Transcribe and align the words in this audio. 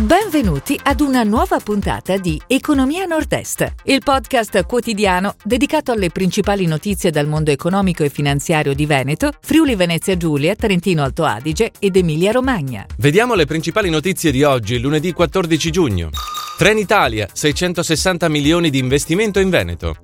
Benvenuti 0.00 0.80
ad 0.82 1.02
una 1.02 1.24
nuova 1.24 1.60
puntata 1.60 2.16
di 2.16 2.40
Economia 2.46 3.04
Nord-Est, 3.04 3.74
il 3.84 4.00
podcast 4.02 4.64
quotidiano 4.64 5.34
dedicato 5.44 5.92
alle 5.92 6.08
principali 6.08 6.64
notizie 6.64 7.10
dal 7.10 7.26
mondo 7.26 7.50
economico 7.50 8.02
e 8.02 8.08
finanziario 8.08 8.72
di 8.72 8.86
Veneto, 8.86 9.30
Friuli 9.42 9.74
Venezia 9.74 10.16
Giulia, 10.16 10.54
Trentino 10.54 11.02
Alto 11.02 11.24
Adige 11.24 11.72
ed 11.78 11.96
Emilia 11.96 12.32
Romagna. 12.32 12.86
Vediamo 12.96 13.34
le 13.34 13.44
principali 13.44 13.90
notizie 13.90 14.30
di 14.30 14.42
oggi, 14.42 14.78
lunedì 14.78 15.12
14 15.12 15.70
giugno. 15.70 16.08
Trenitalia, 16.56 17.28
660 17.30 18.26
milioni 18.30 18.70
di 18.70 18.78
investimento 18.78 19.38
in 19.38 19.50
Veneto. 19.50 19.96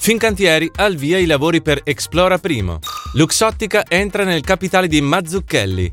Fincantieri 0.00 0.68
al 0.74 0.96
via 0.96 1.18
i 1.18 1.26
lavori 1.26 1.62
per 1.62 1.80
Explora 1.84 2.38
Primo. 2.38 2.80
Luxottica 3.12 3.84
entra 3.86 4.24
nel 4.24 4.42
capitale 4.42 4.88
di 4.88 5.00
Mazzucchelli. 5.00 5.92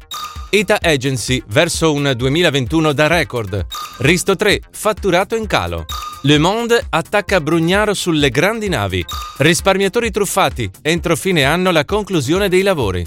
ETA 0.53 0.79
Agency 0.81 1.41
verso 1.47 1.93
un 1.93 2.11
2021 2.13 2.91
da 2.91 3.07
record. 3.07 3.65
Risto 3.99 4.35
3, 4.35 4.59
fatturato 4.69 5.37
in 5.37 5.47
calo. 5.47 5.85
Le 6.23 6.37
Monde 6.39 6.87
attacca 6.89 7.39
Brugnaro 7.39 7.93
sulle 7.93 8.29
grandi 8.29 8.67
navi. 8.67 9.01
Risparmiatori 9.37 10.11
truffati, 10.11 10.69
entro 10.81 11.15
fine 11.15 11.45
anno 11.45 11.71
la 11.71 11.85
conclusione 11.85 12.49
dei 12.49 12.63
lavori. 12.63 13.05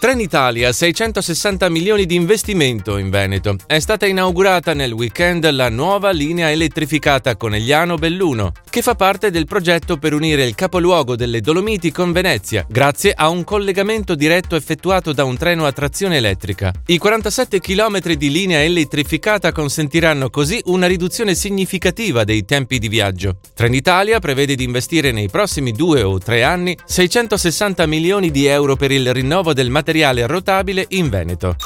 Trenitalia, 0.00 0.72
660 0.72 1.68
milioni 1.68 2.06
di 2.06 2.14
investimento 2.14 2.96
in 2.96 3.10
Veneto. 3.10 3.56
È 3.66 3.78
stata 3.80 4.06
inaugurata 4.06 4.72
nel 4.72 4.92
weekend 4.92 5.46
la 5.50 5.68
nuova 5.68 6.10
linea 6.10 6.50
elettrificata 6.50 7.36
Conegliano-Belluno, 7.36 8.52
che 8.70 8.80
fa 8.80 8.94
parte 8.94 9.30
del 9.30 9.44
progetto 9.44 9.98
per 9.98 10.14
unire 10.14 10.46
il 10.46 10.54
capoluogo 10.54 11.16
delle 11.16 11.42
Dolomiti 11.42 11.92
con 11.92 12.12
Venezia, 12.12 12.64
grazie 12.66 13.12
a 13.14 13.28
un 13.28 13.44
collegamento 13.44 14.14
diretto 14.14 14.56
effettuato 14.56 15.12
da 15.12 15.24
un 15.24 15.36
treno 15.36 15.66
a 15.66 15.72
trazione 15.72 16.16
elettrica. 16.16 16.72
I 16.86 16.96
47 16.96 17.60
km 17.60 18.00
di 18.14 18.30
linea 18.30 18.62
elettrificata 18.62 19.52
consentiranno 19.52 20.30
così 20.30 20.62
una 20.64 20.86
riduzione 20.86 21.34
significativa 21.34 22.24
dei 22.24 22.46
tempi 22.46 22.78
di 22.78 22.88
viaggio. 22.88 23.36
Trenitalia 23.54 24.18
prevede 24.18 24.54
di 24.54 24.64
investire 24.64 25.12
nei 25.12 25.28
prossimi 25.28 25.72
due 25.72 26.02
o 26.02 26.18
tre 26.18 26.42
anni 26.42 26.74
660 26.86 27.84
milioni 27.84 28.30
di 28.30 28.46
euro 28.46 28.76
per 28.76 28.92
il 28.92 29.12
rinnovo 29.12 29.52
del 29.52 29.68
materiale 29.68 29.88
materiale 29.90 30.26
rotabile 30.26 30.86
in 30.90 31.08
Veneto. 31.08 31.56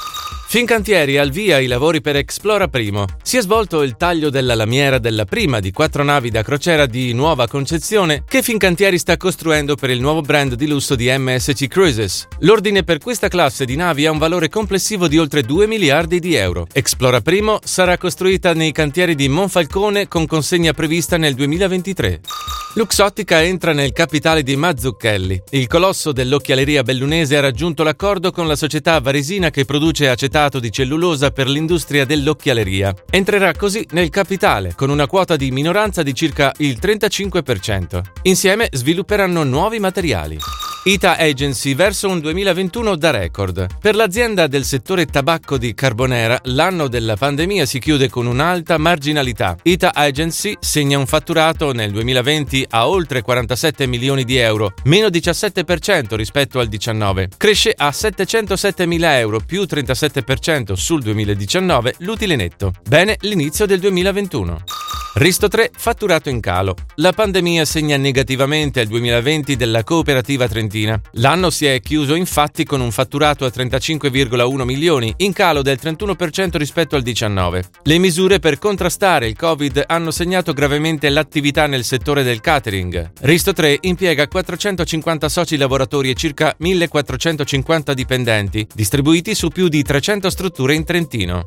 Fincantieri 0.48 1.19
al 1.19 1.30
via 1.30 1.58
i 1.58 1.67
lavori 1.67 2.00
per 2.00 2.17
Explora 2.17 2.69
Primo. 2.69 3.06
Si 3.22 3.36
è 3.36 3.42
svolto 3.42 3.83
il 3.83 3.97
taglio 3.97 4.30
della 4.30 4.55
lamiera 4.55 4.98
della 4.98 5.27
prima 5.27 5.61
di 5.61 5.72
quattro 5.72 6.05
navi 6.05 6.30
da 6.30 6.42
crociera 6.42 6.86
di 6.86 7.12
nuova 7.12 7.48
concezione 7.48 8.22
che 8.27 8.41
Fincantieri 8.41 8.97
sta 8.97 9.19
costruendo 9.19 9.75
per 9.75 9.91
il 9.91 10.00
nuovo 10.00 10.22
brand 10.22 10.55
di 10.55 10.67
lusso 10.67 10.95
di 10.95 11.12
MSC 11.14 11.67
Cruises. 11.67 12.28
L'ordine 12.39 12.83
per 12.83 12.98
questa 12.98 13.28
classe 13.28 13.67
di 13.67 13.77
navi 13.77 14.06
ha 14.06 14.11
un 14.12 14.19
valore 14.19 14.48
complessivo 14.48 15.06
di 15.06 15.19
oltre 15.19 15.42
2 15.42 15.67
miliardi 15.67 16.19
di 16.19 16.34
euro. 16.34 16.67
Explora 16.72 17.20
Primo 17.20 17.58
sarà 17.62 17.98
costruita 17.98 18.55
nei 18.55 18.72
cantieri 18.72 19.14
di 19.14 19.28
Monfalcone 19.28 20.08
con 20.08 20.25
consegna 20.27 20.72
prevista 20.72 21.19
nel 21.19 21.34
2023. 21.34 22.20
Luxottica 22.77 23.41
entra 23.41 23.72
nel 23.72 23.92
capitale 23.92 24.42
di 24.42 24.56
Mazzucchelli. 24.56 25.44
Il 25.50 25.69
colosso 25.69 26.11
dell'occhialeria 26.11 26.83
bellunese 26.83 27.36
ha 27.36 27.41
raggiunto 27.41 27.84
l'accordo 27.84 28.33
con 28.33 28.48
la 28.48 28.56
società 28.56 28.98
varesina 28.98 29.50
che 29.50 29.64
produce 29.64 30.08
acetato 30.08 30.58
di 30.58 30.72
cellulosa 30.72 31.30
per 31.30 31.48
l'industria 31.48 32.05
dell'occhialeria. 32.05 32.92
Entrerà 33.11 33.52
così 33.55 33.86
nel 33.92 34.11
capitale, 34.11 34.75
con 34.75 34.91
una 34.91 35.06
quota 35.06 35.36
di 35.36 35.52
minoranza 35.52 36.02
di 36.02 36.14
circa 36.14 36.52
il 36.58 36.78
35%. 36.83 38.02
Insieme 38.22 38.69
svilupperanno 38.72 39.45
nuovi 39.45 39.78
materiali. 39.78 40.36
ITA 40.86 41.16
Agency 41.16 41.74
verso 41.74 42.10
un 42.10 42.20
2021 42.20 42.96
da 42.96 43.10
record. 43.10 43.68
Per 43.80 43.94
l'azienda 43.94 44.46
del 44.46 44.64
settore 44.64 45.06
tabacco 45.06 45.56
di 45.56 45.72
Carbonera, 45.72 46.38
l'anno 46.44 46.88
della 46.88 47.16
pandemia 47.16 47.64
si 47.64 47.78
chiude 47.78 48.10
con 48.10 48.27
un'alta 48.27 48.77
marginalità. 48.77 49.56
ITA 49.62 49.94
Agency 49.94 50.55
segna 50.60 50.98
un 50.98 51.06
fatturato 51.06 51.72
nel 51.72 51.90
2020 51.90 52.66
a 52.68 52.86
oltre 52.86 53.22
47 53.22 53.86
milioni 53.86 54.24
di 54.24 54.36
euro, 54.36 54.74
meno 54.84 55.06
17% 55.06 56.17
rispetto 56.17 56.58
al 56.58 56.68
19. 56.68 57.30
Cresce 57.34 57.72
a 57.74 57.90
707 57.90 58.84
mila 58.84 59.18
euro, 59.18 59.40
più 59.40 59.62
37% 59.62 60.74
sul 60.74 61.01
2019 61.01 61.95
l'utile 62.01 62.36
netto. 62.36 62.72
Bene 62.86 63.16
l'inizio 63.20 63.64
del 63.64 63.80
2021. 63.80 64.64
Risto 65.17 65.47
3, 65.47 65.70
fatturato 65.77 66.29
in 66.29 66.41
calo. 66.41 66.75
La 66.97 67.13
pandemia 67.13 67.64
segna 67.64 67.97
negativamente 67.97 68.80
il 68.80 68.89
2020 68.89 69.55
della 69.55 69.85
cooperativa 69.85 70.48
trentina. 70.48 71.01
L'anno 71.13 71.51
si 71.51 71.67
è 71.67 71.80
chiuso 71.80 72.17
infatti 72.17 72.64
con 72.64 72.80
un 72.80 72.91
fatturato 72.91 73.45
a 73.45 73.52
35,1 73.55 74.63
milioni, 74.64 75.14
in 75.19 75.33
calo 75.33 75.63
del 75.63 75.79
31% 75.80 76.57
rispetto 76.57 76.97
al 76.97 77.02
19. 77.02 77.64
Le 77.85 77.98
misure 77.98 78.41
per 78.41 78.58
contrastare 78.58 79.29
il 79.29 79.36
Covid 79.36 79.85
hanno 79.86 80.11
segnato 80.11 80.52
gravemente 80.52 81.08
l'attività 81.11 81.69
nel 81.69 81.85
settore 81.85 82.25
del 82.25 82.41
catering. 82.41 83.13
Risto 83.20 83.52
3 83.52 83.79
impiega 83.83 84.27
450 84.27 85.29
soci 85.29 85.57
lavoratori 85.57 86.11
e 86.11 86.14
circa 86.14 86.52
1450 86.58 87.95
dipendenti, 87.95 88.67
distribuiti 88.75 89.36
su 89.36 89.46
più 89.46 89.69
di 89.69 89.85
300 89.85 90.29
strutture 90.29 90.75
in 90.75 90.83
Trentino. 90.83 91.45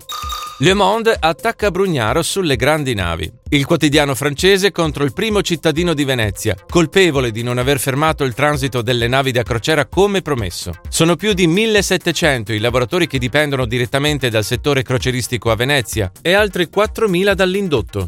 Le 0.59 0.73
Monde 0.73 1.15
attacca 1.19 1.69
Brugnaro 1.69 2.23
sulle 2.23 2.55
grandi 2.55 2.95
navi. 2.95 3.31
Il 3.57 3.65
quotidiano 3.65 4.13
francese 4.13 4.71
contro 4.71 5.03
il 5.03 5.13
primo 5.13 5.41
cittadino 5.41 5.95
di 5.95 6.03
Venezia, 6.03 6.55
colpevole 6.69 7.31
di 7.31 7.41
non 7.41 7.57
aver 7.57 7.79
fermato 7.79 8.23
il 8.23 8.35
transito 8.35 8.83
delle 8.83 9.07
navi 9.07 9.31
da 9.31 9.41
crociera 9.41 9.87
come 9.87 10.21
promesso. 10.21 10.73
Sono 10.89 11.15
più 11.15 11.33
di 11.33 11.47
1700 11.47 12.53
i 12.53 12.59
lavoratori 12.59 13.07
che 13.07 13.17
dipendono 13.17 13.65
direttamente 13.65 14.29
dal 14.29 14.43
settore 14.43 14.83
croceristico 14.83 15.49
a 15.49 15.55
Venezia 15.55 16.11
e 16.21 16.33
altri 16.33 16.69
4000 16.69 17.33
dall'indotto. 17.33 18.07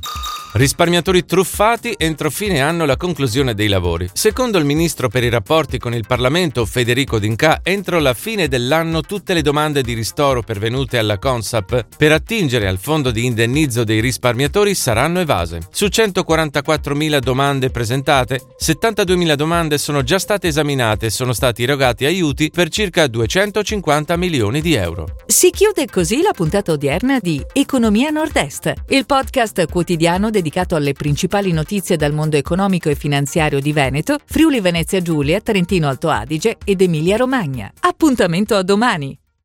Risparmiatori 0.51 1.25
truffati 1.25 1.93
entro 1.95 2.31
fine 2.31 2.59
anno 2.59 2.85
la 2.85 2.97
conclusione 2.97 3.53
dei 3.53 3.67
lavori. 3.67 4.09
Secondo 4.11 4.57
il 4.57 4.65
ministro 4.65 5.07
per 5.07 5.23
i 5.23 5.29
rapporti 5.29 5.77
con 5.77 5.93
il 5.93 6.05
Parlamento 6.07 6.65
Federico 6.65 7.19
D'Inca, 7.19 7.59
entro 7.61 7.99
la 7.99 8.15
fine 8.15 8.47
dell'anno 8.47 9.01
tutte 9.01 9.35
le 9.35 9.43
domande 9.43 9.83
di 9.83 9.93
ristoro 9.93 10.41
pervenute 10.41 10.97
alla 10.97 11.19
Consap 11.19 11.85
per 11.95 12.11
attingere 12.11 12.67
al 12.67 12.79
fondo 12.79 13.11
di 13.11 13.25
indennizzo 13.25 13.83
dei 13.83 13.99
risparmiatori 13.99 14.73
saranno 14.73 15.19
evase. 15.19 15.59
Su 15.69 15.85
144.000 15.85 17.19
domande 17.19 17.69
presentate, 17.69 18.41
72.000 18.59 19.33
domande 19.35 19.77
sono 19.77 20.01
già 20.01 20.17
state 20.17 20.47
esaminate 20.47 21.05
e 21.05 21.11
sono 21.11 21.33
stati 21.33 21.61
erogati 21.61 22.05
aiuti 22.05 22.49
per 22.49 22.69
circa 22.69 23.05
250 23.05 24.17
milioni 24.17 24.61
di 24.61 24.73
euro. 24.73 25.17
Si 25.27 25.51
chiude 25.51 25.85
così 25.85 26.23
la 26.23 26.31
puntata 26.33 26.71
odierna 26.71 27.19
di 27.19 27.39
Economia 27.53 28.09
Nord-Est, 28.09 28.73
il 28.87 29.05
podcast 29.05 29.67
quotidiano 29.67 30.31
dedicato 30.39 30.75
alle 30.75 30.93
principali 30.93 31.51
notizie 31.51 31.97
dal 31.97 32.13
mondo 32.13 32.37
economico 32.37 32.89
e 32.89 32.95
finanziario 32.95 33.59
di 33.59 33.73
Veneto, 33.73 34.17
Friuli 34.25 34.61
Venezia 34.61 35.01
Giulia, 35.01 35.41
Trentino 35.41 35.87
Alto 35.87 36.09
Adige 36.09 36.57
ed 36.63 36.81
Emilia 36.81 37.17
Romagna. 37.17 37.71
Appuntamento 37.81 38.55
a 38.55 38.63
domani! 38.63 39.17